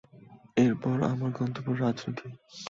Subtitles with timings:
[0.57, 2.27] এরপর আমার গন্তব্য রাজনীতি।